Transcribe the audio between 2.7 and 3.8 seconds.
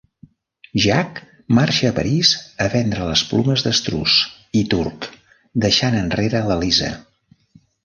vendre les plomes